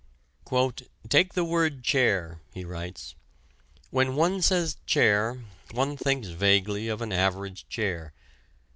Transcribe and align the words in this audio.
"Take 1.09 1.35
the 1.35 1.43
word 1.45 1.83
chair," 1.83 2.39
he 2.55 2.65
writes. 2.65 3.13
"When 3.91 4.15
one 4.15 4.41
says 4.41 4.77
chair, 4.87 5.43
one 5.73 5.95
thinks 5.95 6.29
vaguely 6.29 6.87
of 6.87 7.03
an 7.03 7.13
average 7.13 7.69
chair. 7.69 8.11